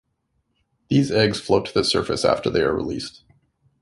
These 0.89 1.11
eggs 1.11 1.39
float 1.39 1.67
to 1.67 1.73
the 1.75 1.83
surface 1.83 2.25
after 2.25 2.49
they 2.49 2.61
are 2.63 2.73
released. 2.73 3.23